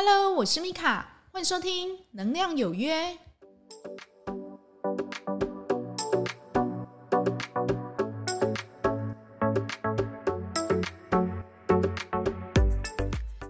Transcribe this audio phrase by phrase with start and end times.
[0.00, 2.94] Hello，我是米卡，欢迎收听《能量有约》。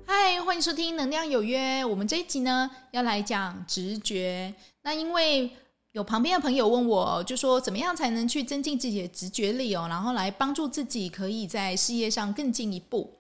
[0.07, 1.85] 嗨，欢迎收听《能量有约》。
[1.87, 4.55] 我们这一集呢，要来讲直觉。
[4.85, 5.51] 那因为
[5.93, 13.18] 有旁边的朋友问我，就说怎么样才能去增进自己的直觉力哦，然后来帮助自己可以在事业上更进一步。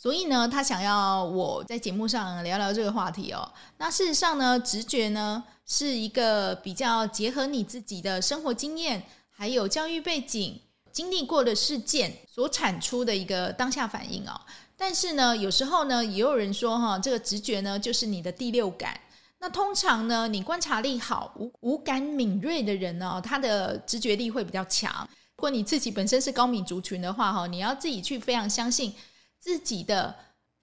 [0.00, 3.46] 所以呢，他想要我在节目上聊聊这个话题哦。
[3.76, 10.58] 那事实上呢，直觉呢是一个比较结合你自己的生活经验，还有教育背景、
[10.90, 14.40] 经历过的事件所产出的一个当下反应哦。
[14.74, 18.98] 但是呢，有时候呢，也有人说哈，这个直觉呢就是你的第六感。
[19.38, 25.06] 那通常呢，你观察力好、五五感敏锐的人呢，他的直觉力会比较强。
[25.36, 28.94] 如果你自己本身是高敏族群的话哈，你要自己去非常相信。
[29.40, 30.14] 自己的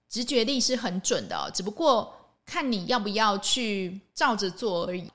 [0.08, 2.14] 直觉力是很准的哦，只不过
[2.46, 5.10] 看你要不要去照着做而已。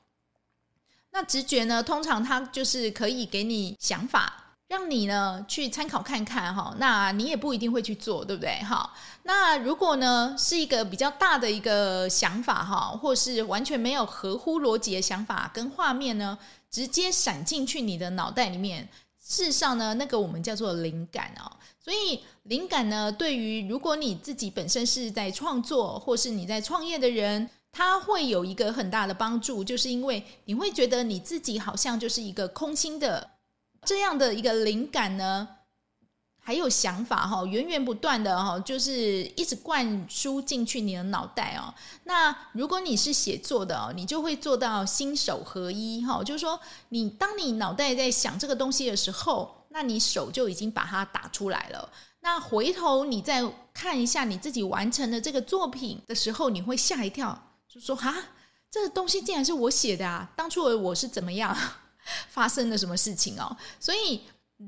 [1.11, 6.75] 那直觉呢，通常它就是可以给你想法，让你呢去参考看看哈。
[6.77, 8.59] 那你也不一定会去做，对不对？
[8.63, 8.91] 哈。
[9.23, 16.37] 那如果呢是一个比较大的一个想法哈，或是完全没有合乎逻辑的想法跟画面呢，
[16.69, 18.89] 直接闪进去你的脑袋里面。
[19.25, 21.49] 事实上呢，那个我们叫做灵感哦。
[21.79, 33.29] 所以灵感呢，对于如果你自己本身是在创作或是你在创业的人，它会有一个很大的帮助，就是因为你会觉得你自己好像就是一个空心的
[33.85, 35.47] 这样的一个灵感呢。
[36.45, 41.73] 还有想法哈，源源不断的哈，就是一直灌输进去你的脑袋哦。
[42.03, 51.89] 那如果你是写作的哦，你就会做到心手合一哈，就是说，你当你脑袋在想这个东西的时候，那你手就已经把它打出来了。
[52.19, 53.41] 那回头你再
[53.73, 58.13] 看一下你自己完成的这个作品的时候，你会吓一跳，就说哈，
[58.69, 60.29] 这个东西竟然是我写的啊！
[60.35, 61.57] 当初我是怎么样，
[62.27, 63.55] 发生了什么事情哦？
[63.79, 64.19] 所以。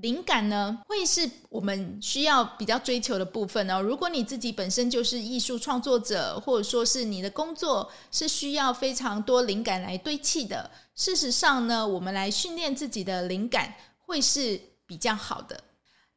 [0.01, 3.81] 灵感呢，会是我们需要比较追求的部分哦。
[3.81, 15.63] 如果你自己本身就是艺术创作者，或者说是你的工作是需要非常多灵感来堆砌的，事实上呢，我们来训练自己的灵感会是比较好的。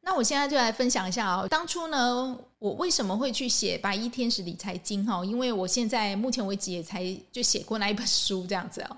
[0.01, 5.23] 那我现在就来分享一下哦，当初呢，我为什么会去写《白衣天使理财经》哈？
[5.23, 8.97] 因为我现在目前为止也才就写过那一本书这样子哦。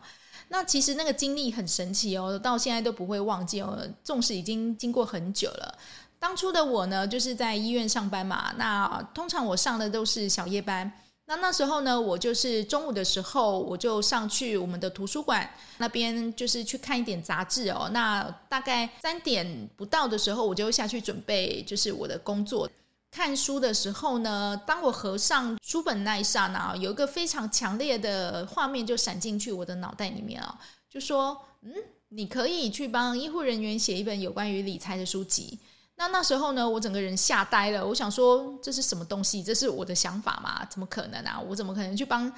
[0.53, 3.79] 那其实那个经历很神奇哦，到现在都不会忘记哦。
[4.03, 5.78] 纵使已经经过很久了，
[6.19, 8.53] 当初的我呢，就是在医院上班嘛。
[8.57, 10.91] 那通常我上的都是小夜班。
[11.25, 17.89] 那那时候呢，我就是中午的时候，我就上去我们的图书馆那边，就是去看一点杂志哦。
[17.94, 22.69] 那大概三点不到的时候，我就下去准备，就是我的工作。
[23.12, 30.58] 看书的时候呢，当我合上书本那一刹那，有一个非常强烈的画面就闪进去我的脑袋里面啊，
[30.90, 31.74] 就说：“嗯，
[32.08, 35.60] 你可以去帮医护人员写一本有关于理财的书籍。”
[35.96, 37.86] 那那时候呢，我整个人吓呆了。
[37.86, 39.44] 我想说，这是什么东西？
[39.44, 40.66] 这是我的想法吗？
[40.70, 41.38] 怎么可能啊？
[41.38, 42.32] 我怎么可能去帮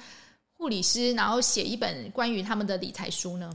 [0.54, 3.48] 护理师，然后写一本关于他们的理财书呢？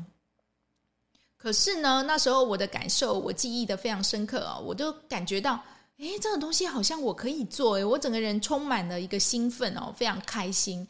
[1.36, 5.62] 可是呢，那时候我的感受，我记忆的非常深刻啊，我都感觉到。
[5.99, 10.87] 诶，这种东西好像我可以做诶，我整个人充满了一个兴奋哦，非常开心。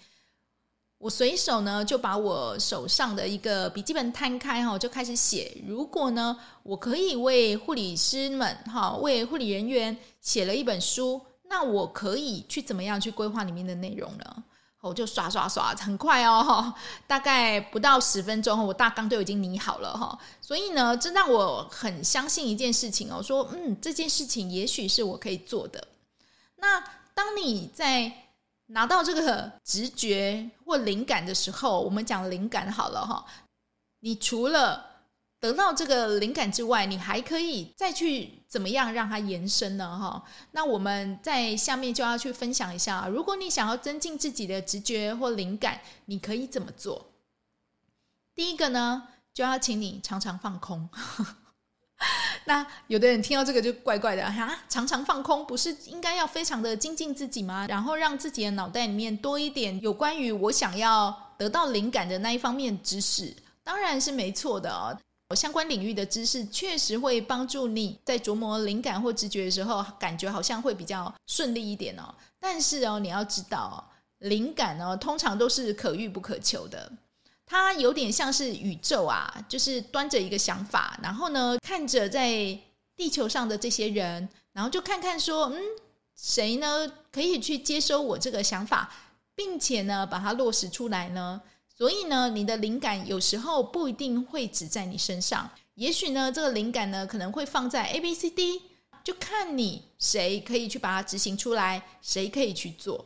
[1.00, 5.58] 我随手呢就把我手上的一个笔记本摊开哈，就开始写。
[5.66, 14.44] 如果呢，我可以为护理师们哈，为护理人员写了一本书，那我可以去怎么样去规划里面的内容呢？
[14.82, 16.74] 我就刷刷刷，很快哦，
[17.06, 20.18] 大概不到十分钟，我大纲都已经拟好了哈。
[20.40, 25.86] 所以呢，这让我很相信一件事情哦，说嗯，这件事情也许是我可以做的。
[26.56, 26.82] 那
[27.14, 28.12] 当你在
[28.68, 33.26] 拿到这个直觉或灵感的时候，我们讲灵感好了哈，
[34.00, 34.86] 你除了
[35.40, 39.98] 得到这个灵感之外，你还可以再去怎么样让它延伸呢？
[39.98, 47.12] 哈，那我们在下面就要去分享一下，如果你想要增进自己的直觉或灵感，你可以怎么做？
[48.36, 50.90] 第一个呢，就要请你常常放空。
[52.46, 57.66] 那有的人听到这个就怪怪的啊，常常放空不是应该要非常的精进自己吗？
[57.68, 64.98] 然后让自己的脑袋里面多一点有关于我想要得到灵感的那一方面知识，当然是没错的哦。
[65.36, 72.14] 相关领域的知识确实会帮助你在琢磨灵感或直觉的时候，感觉好像会比较顺利一点哦。
[72.40, 76.92] 但是哦，你要知道，灵感哦，通常都是可遇不可求的。
[77.46, 82.58] 它有点像是宇宙啊，就是端着一个想法，然后呢，看着在
[82.96, 85.62] 地球上的这些人，然后就看看说，嗯，
[86.16, 88.92] 谁呢可以去接收我这个想法，
[89.36, 91.42] 并且呢把它落实出来呢？
[91.80, 98.62] 所以呢，你的灵感有时候不一定会只在你身上，也许呢这个灵感呢可能会放在 A、B、C、D，
[99.02, 103.06] 就看你谁可以去把它执行出来，谁可以去做。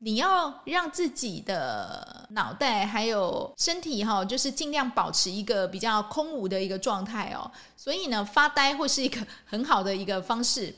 [0.00, 7.50] 你要让自己的脑袋还有身体哈，就是尽量保持一个比较空无的一个状态哦。
[7.74, 10.74] 所以呢，发呆会是一个很好的一个方式。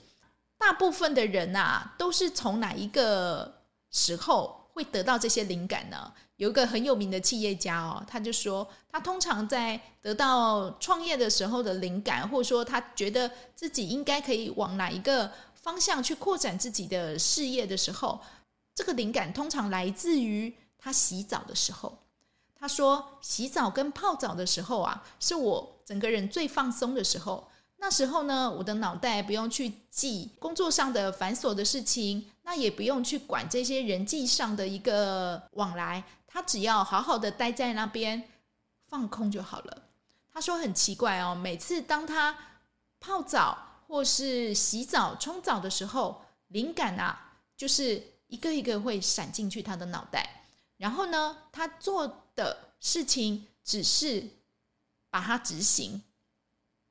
[0.56, 6.12] 大部分的人呐，都是从哪一个时候会得到这些灵感呢？
[6.36, 18.20] 有一个很有名的企业家哦，他就说，他通常在得到创业的时候的灵感，或者说他觉得自己应该可以往哪一个方向去扩展自己的事业的时候。
[18.74, 21.96] 这个灵感通常来自于他洗澡的时候。
[22.58, 27.46] 他说，洗澡跟泡澡的时候啊，是我整个人最放松的时候。
[27.76, 36.02] 那时候呢，我的脑袋不用去记工作上的繁琐的事情，那也不用去管这些人际上的一个往来。
[36.34, 38.28] 他只要好好的待在那边
[38.88, 39.82] 放空就好了。
[40.30, 42.36] 他说很奇怪哦，每次当他
[43.00, 43.56] 泡澡
[43.88, 48.12] 或是洗澡、冲澡的时候，灵感啊，就是。
[48.26, 50.44] 一个一个会闪进去他的脑袋，
[50.78, 54.28] 然后呢，他做的事情只是
[55.08, 56.02] 把它执行，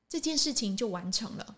[0.08, 1.56] 这件事情就完成了。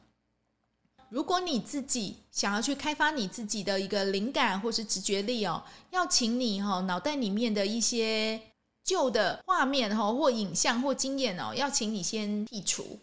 [1.09, 8.41] 如果你自己想要去开发你自己的一个灵感或是直觉力哦，要请你哈脑袋里面的一些
[8.83, 12.99] 旧的画面哈或影像或经验哦，要请你先剔除，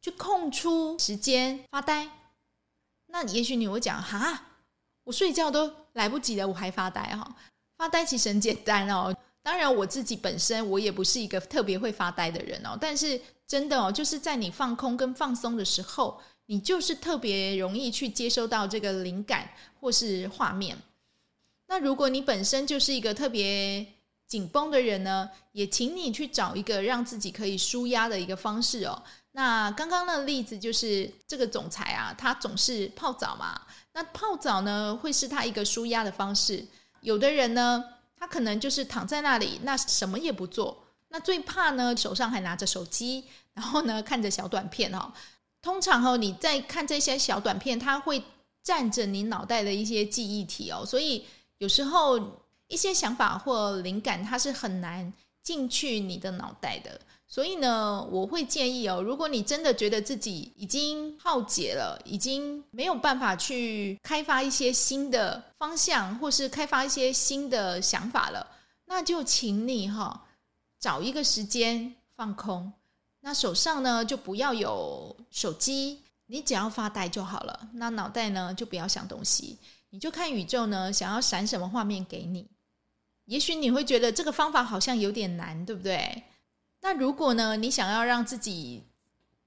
[0.00, 2.10] 去空出时间发呆。
[3.06, 4.48] 那也许你会讲哈。
[5.04, 7.36] 我睡觉都来不及了，我还发呆哈？
[7.76, 9.12] 发呆其实很简单哦。
[9.42, 12.78] 当然，我自己本身我也不是一个特别会发呆的人哦。
[12.80, 16.20] 但是真的哦，就是在你放空跟放松的时候，
[16.52, 19.48] 你就是特别容易去接收到这个灵感
[19.80, 20.76] 或是画面。
[21.66, 23.86] 那如果你本身就是一个特别
[24.26, 29.02] 紧绷的人呢，也请你去找一个让自己可以舒压的一个方式哦。
[29.30, 33.58] 那刚刚的例子就是这个总裁啊，他总是泡澡嘛。
[33.94, 36.62] 那泡澡呢，会是他一个舒压的方式。
[37.00, 37.82] 有的人呢，
[38.14, 40.84] 他可能就是躺在那里，那什么也不做。
[41.08, 45.10] 那最怕呢，手上还拿着手机，然后呢，看着小短片哦。
[45.62, 48.22] 通常哦，你在看这些小短片，它会
[48.62, 51.24] 占着你脑袋的一些记忆体哦，所以
[51.58, 52.18] 有时候
[52.66, 55.12] 一些想法或灵感，它是很难
[55.42, 57.00] 进去你的脑袋的。
[57.28, 68.46] 所以呢，我会建议哦，如果你真的觉得自己已经耗竭了，已经没有办法去开发一些新的方向，或是开发一些新的想法了，
[68.84, 70.26] 那就请你哈
[70.78, 72.70] 找一个时间放空。
[73.22, 77.68] 那手上呢，就不要有手机，你只要发呆就好了。
[77.74, 79.56] 那脑袋呢，就不要想东西，
[79.90, 82.46] 你就看宇宙呢想要闪什么画面给你。
[83.26, 86.24] 也许你会觉得这个方法好像有点难，对不对？
[86.80, 88.82] 那如果呢，你想要让自己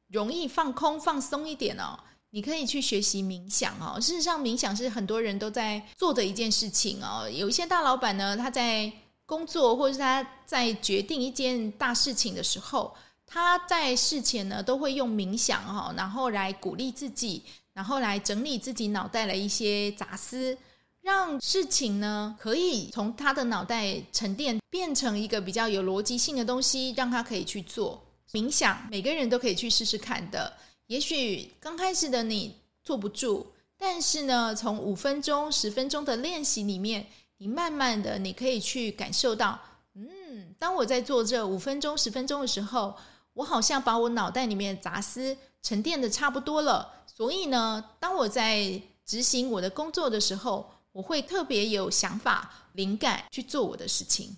[0.08, 2.00] 容易放空、放松一点哦，
[2.30, 4.00] 你可以去学习冥想哦。
[4.00, 7.30] 事实上，冥想是很多人都在做的一件事情哦。
[7.30, 8.90] 有一些大老板呢，他在
[9.26, 12.96] 工作或者是他在决定一件大事情的时候，
[13.28, 17.44] 他在事前呢都会用冥想哈，然后来鼓励自己，
[17.74, 20.58] 然后来整理自己脑袋的一些杂思。
[21.02, 28.88] 让事情呢可以从他的脑袋沉淀，变成一个比较有逻辑性的东西，让他可以去做冥想。
[28.90, 30.52] 每个人都可以去试试看的。
[30.88, 33.46] 也许刚开始的你坐不住，
[33.78, 37.06] 但是呢，从五分钟、十分钟的练习里面，
[37.38, 39.60] 你慢慢的你可以去感受到，
[39.94, 42.96] 嗯，当我在做这五分钟、十分钟的时候，
[43.36, 47.04] 我好像把我脑袋里面的杂思沉淀的差不多了。
[47.06, 54.36] 所以呢，当我在执行我的工作的时候，我会特别有想法、灵感去做我的事情。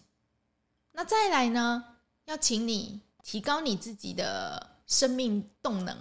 [0.91, 1.83] 那再来呢，
[2.25, 5.97] 要请你提高你自己的生命动能，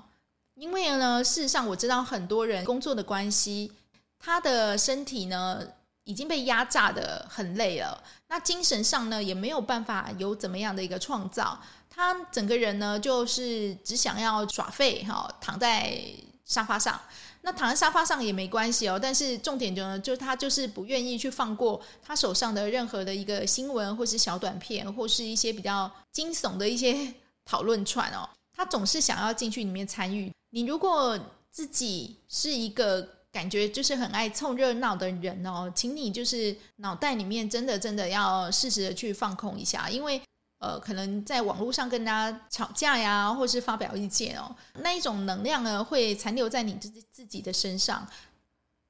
[0.54, 3.72] 因为呢，事实上我知道很多人工作的关系，
[4.18, 5.66] 他的身体呢
[6.06, 11.60] 已经被压榨得很累了，那精神上呢也没有办法有怎么样的一个创造，
[11.90, 16.00] 他整个人呢就是只想要耍废哈，躺在
[16.44, 16.98] 沙发上。
[17.42, 27.12] 那躺在沙发上也没关系哦，但是重点就呢，就是他就是不愿意去放过他手上的任何的一个新闻，或是小短片，或是一些比较惊悚的一些
[27.44, 30.32] 讨论串哦，他总是想要进去里面参与。
[30.50, 31.18] 你如果
[31.50, 40.22] 自己是一个感觉就是很爱凑热闹的人哦，请你就是脑袋里面真的真的要适时的去放空一下，因为。
[40.58, 48.08] 呃，可能在网络上跟大家吵架呀，或是发表意见哦，那一种能量呢，会残留在你自自己的身上。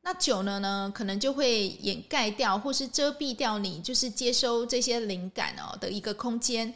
[0.02, 6.72] 那久了呢，可能就会掩盖掉或是遮蔽掉你就是接收这些灵感哦的一个空间。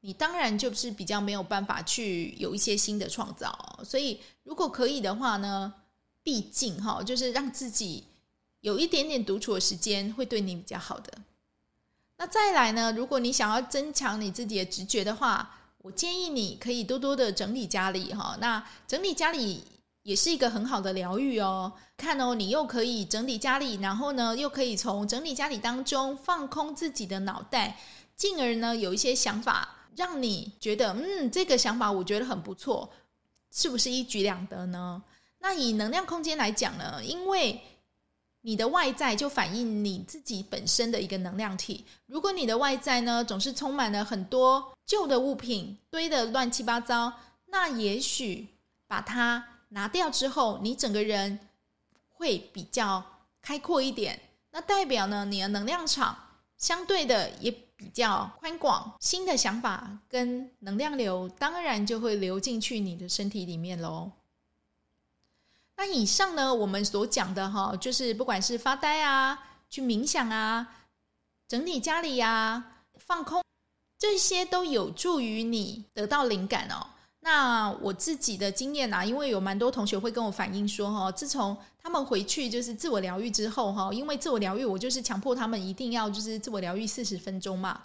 [0.00, 3.56] 你当然就是比较没有办法去有一些新的创造。
[3.84, 5.72] 所以如果可以的话呢，
[6.22, 8.04] 毕竟哈，就是让自己
[8.60, 11.12] 有一点点独处的时间，会对你比较好的。
[12.16, 18.36] 那再来呢，如果你想要增强你自己的直觉的话，我建议你可以多多的整理家里哈。
[18.40, 19.64] 那整理家里。
[20.04, 21.72] 也是一个很好的疗愈哦。
[21.96, 27.78] 看哦，你又可以整理家里，然后呢，又可以从整理家里当中放空自己的脑袋，
[28.16, 32.90] 进而呢，有一些想法，让你觉得，嗯，这个想法我觉得很不错，
[33.52, 35.00] 是不是一举两得呢？
[35.42, 37.60] 那以能量空间来讲呢，因为
[38.40, 41.84] 你的外在就反映你自己本身的一个能量体。
[42.06, 47.12] 如果你的外在呢，总是充满了很多旧的物品，堆得乱七八糟，
[47.48, 48.48] 那也许
[48.86, 49.48] 把它。
[49.74, 51.38] 拿掉之后，你整个人
[52.10, 53.02] 会比较
[53.40, 54.20] 开阔一点。
[54.50, 56.14] 那代表呢，你的能量场
[56.58, 58.92] 相对的也比较宽广。
[59.00, 64.10] 新的想法跟能量流，当然就会流进去你的身体里面喽。
[65.76, 69.38] 那以上呢，我们所讲的哈，就是不管是发呆啊、
[69.68, 70.66] 去冥想啊、
[71.48, 73.42] 整理家里呀、放空，
[73.98, 76.86] 这些都有助于你得到灵感哦。
[77.20, 87.80] 那我自己的经验啊，因为有蛮多同学会跟我反映说，哈，自从他们回去就是自我疗愈之后，哈，因为自我疗愈，我就是强迫他们一定要就是自我疗愈四十分钟嘛。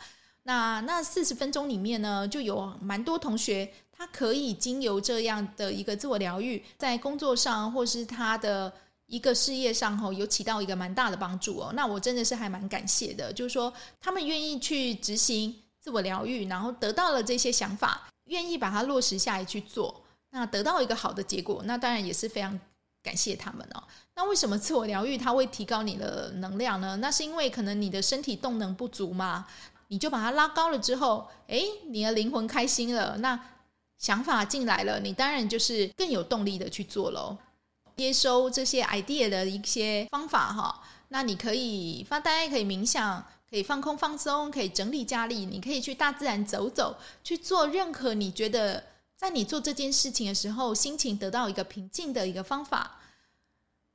[0.48, 8.72] 那那四十分钟里面呢，就有蛮多同学，他可以经由这样的一个自我疗愈，在工作上或是他的
[9.08, 11.74] 一个事业上，哈，有起到一个蛮大的帮助哦。
[11.74, 18.08] 那我真的是还蛮感谢的，就是说他们愿意去执行自我疗愈，然后得到了这些想法。
[18.28, 20.02] 愿意把它落实下来去做，
[20.32, 22.58] 那得到一个好的结果，那当然也是非常
[23.02, 23.84] 感谢他们哦。
[24.16, 26.98] 那为什么自我疗愈它会提高你的能量呢？
[26.98, 29.48] 那是因为可能你的身体动能不足嘛，
[29.88, 33.40] 你就把它拉高了之后，诶，你的灵魂开心了，那
[33.98, 37.38] 想法进来了，你当然就是更有动力的去做喽。
[37.96, 43.26] 接收这些 idea 的一些方法哈，那你可以发呆，可以冥想。
[43.50, 48.84] 可以放空放松，可以整理家里，你可以去大自然走走，去做任何你觉得
[49.16, 53.00] 在你做这件事情的时候，心情得到一个平静的一个方法。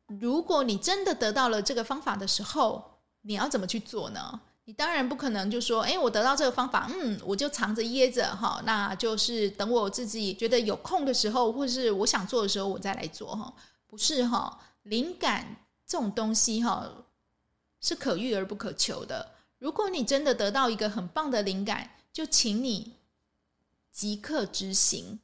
[0.06, 2.82] 如果你真的得到了这个方法的时候，
[3.20, 4.40] 你要怎么去做呢？
[4.64, 13.52] 你当然不可能就说，诶，我得到这个方法，嗯，我就藏着掖着哈，那就是等我自己觉得有空的时候，或是我想做的时候，我再来做哈。
[13.88, 16.88] 不是哈，灵感这种东西哈，
[17.81, 19.33] 是可遇而不可求的。
[19.59, 22.95] 如果你真的得到一个很棒的灵感，就请你
[23.90, 25.19] 即刻执行，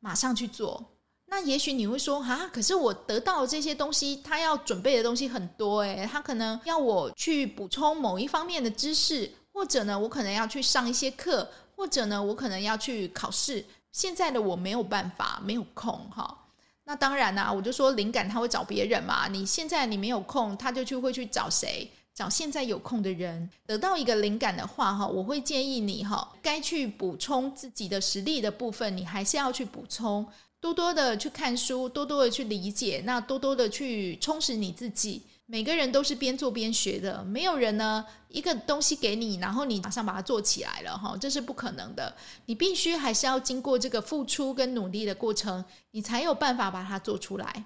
[0.00, 0.95] 马上去做。
[1.28, 13.64] 那也许你会说啊，可是我得到这些东西，他要准备的东西很多诶，他可能要我去补充某一方面的知识，或者呢，我可能要去上一些课，或者呢，我可能要去考试。
[13.90, 16.44] 现在的我没有办法，没有空哈。
[16.84, 19.26] 那当然啦，我就说灵感他会找别人嘛。
[19.26, 21.90] 你现在你没有空，他就去会去找谁？
[22.14, 30.26] 找现在有空的人，得到一个灵感的话，哈，我会建议你，哈，该去补充自己的实力的部分，你还是要去补充，
[30.60, 35.22] 多多的去看书，多多的去理解，那多多的去充实你自己。
[35.48, 42.16] 每个人都是边做边学的，没有人呢一个东西给你，然后你马上把它做起来了，哈，这是不可能的。
[42.46, 47.64] 你必须还是要经过这个付出跟努力的过程，你才有办法把它做出来。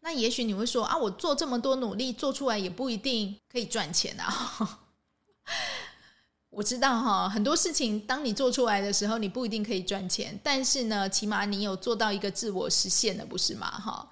[0.00, 4.80] 那也许你会说啊，我做这么多努力做出来也不一定可以赚钱啊。
[6.56, 13.70] 我知道哈，很多事情当你做出来的时候，你不一定可以赚钱，但是呢，起码你有做到一个自我实现的，不是吗？
[13.70, 14.08] 哈，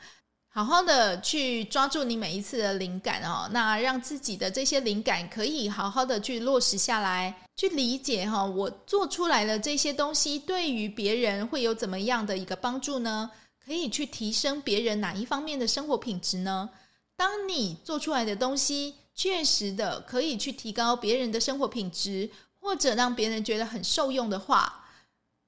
[0.50, 13.30] 好好的去抓住你每一次的灵感哦，那让自己的这些灵感可以好好的去落实下来，去理解哈，我做出来的这些东西对于别人会有怎么样的一个帮助呢？
[13.64, 16.68] 可以去提升别人哪一方面的生活品质呢？
[17.16, 22.30] 当你做出来的东西确实的可以去提高别人的生活品质，
[22.61, 24.87] 或者让别人觉得很受用的话，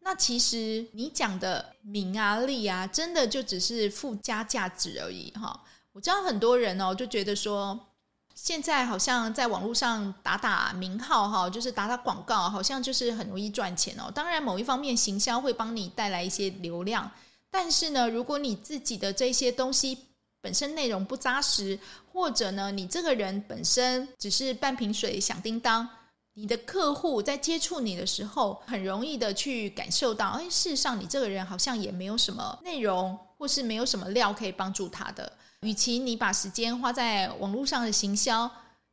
[0.00, 5.64] 那其实你讲的名啊利啊，真的就只是附加价值而已哈。
[5.92, 7.88] 我知道很多人哦，就觉得说，
[8.34, 14.12] 现在好像在网络上打打名号哈，就是打打广告，好像就是很容易赚钱哦。
[14.14, 17.10] 当然，某一方面行销会帮你带来一些流量。
[17.50, 20.05] 但是呢，如果你自己的这些东西
[20.46, 21.76] 本身内容不扎实，
[22.12, 25.88] 或者呢，你这个人本身只是半瓶水响叮当，
[26.34, 35.32] 你的客户在接触你的时候，很容易的去感受到，哎，事实上你这个人好像也没有什么内容，或是没有什么料可以帮助他的。
[35.62, 38.48] 与其你把时间花在网络上的行销，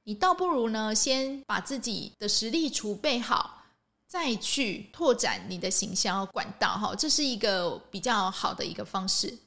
[0.05, 3.63] 你倒不如呢，先把自己的实力储备好，
[4.07, 6.69] 再去拓展你的行销管道。
[6.69, 9.37] 哈，这是一个比较好的一个方式。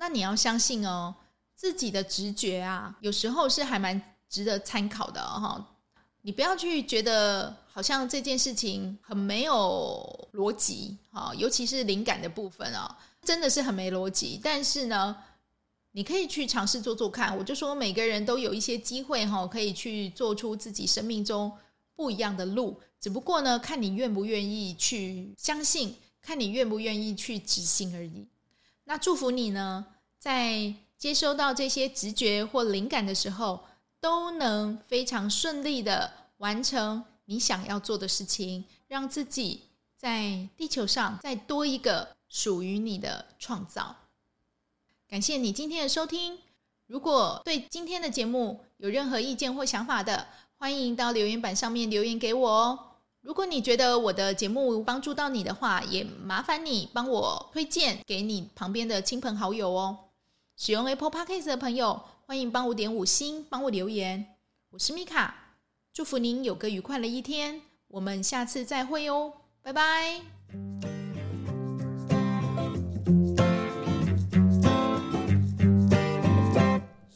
[0.00, 1.14] 那你要相信哦，
[1.54, 5.76] 自己的直觉啊，有时候是还蛮值得参考的哈。
[6.22, 14.40] 你不要去觉得好像这件事情很没有逻辑，哈，尤其是灵感的部分啊，真的是很没逻辑。
[14.42, 15.14] 但是呢，
[15.92, 17.36] 你可以去尝试做做看。
[17.36, 21.52] 我就说每个人都有一些机会哈，可以去做出自己生命中
[21.94, 22.80] 不一样的路。
[22.98, 28.26] 只不过呢，看你愿不愿意去相信，看你愿不愿意去执行而已。
[28.90, 29.86] 那祝福你呢，
[30.18, 33.60] 在接收到这些直觉或灵感的时候，
[34.00, 39.62] 都能非常顺利的完成你想要做的事情，让自己
[39.96, 43.94] 在地球上再多一个属于你的创造。
[45.08, 46.36] 感谢你今天的收听。
[46.88, 50.26] 如果对今天的节目有任何意见或想法的，
[50.58, 52.89] 欢迎到留言板上面留言给我哦。
[53.22, 59.98] 如果你觉得我的节目帮助到你的话，也麻烦你帮我推荐给你旁边的亲朋好友哦。
[60.56, 64.24] 使用 Apple Podcast 的朋友，欢迎帮我点五星，帮我留言。
[64.70, 65.34] 我是米卡，
[65.92, 67.60] 祝福您有个愉快的一天。
[67.88, 70.22] 我们下次再会哦，拜拜。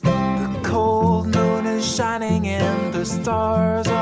[0.03, 3.94] The cold moon is shining and the stars.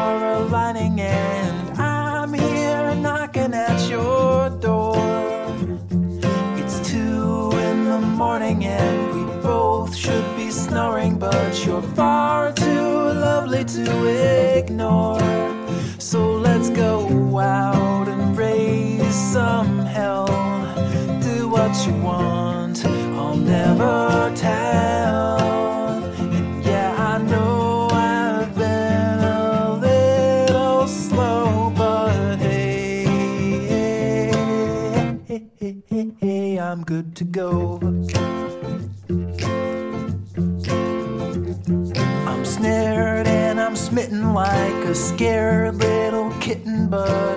[23.44, 25.38] never tell.
[26.64, 33.04] Yeah, I know I've been a little slow, but hey,
[36.58, 37.78] I'm good to go.
[42.26, 47.31] I'm snared and I'm smitten like a scared little kitten, but.